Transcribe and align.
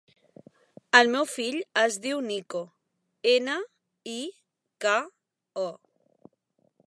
El 0.99 1.09
meu 1.15 1.27
fill 1.33 1.57
es 1.81 1.97
diu 2.05 2.23
Niko: 2.29 2.61
ena, 3.33 3.59
i, 4.15 4.19
ca, 4.87 4.95
o. 5.69 5.69